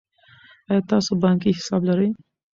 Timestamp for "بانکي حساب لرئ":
1.23-2.09